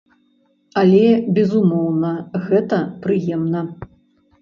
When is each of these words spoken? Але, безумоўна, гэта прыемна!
Але, 0.83 1.03
безумоўна, 1.35 2.11
гэта 2.49 2.83
прыемна! 3.07 3.61